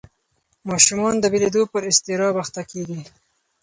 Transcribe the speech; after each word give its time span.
ماشومان 0.69 1.13
د 1.19 1.25
بېلېدو 1.33 1.61
پر 1.71 1.81
اضطراب 1.89 2.35
اخته 2.43 2.61
کېږي. 2.71 3.01